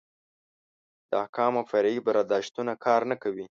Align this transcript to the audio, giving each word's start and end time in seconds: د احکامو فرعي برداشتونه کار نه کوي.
د 1.09 1.11
احکامو 1.23 1.61
فرعي 1.71 1.99
برداشتونه 2.07 2.71
کار 2.85 3.01
نه 3.11 3.15
کوي. 3.23 3.45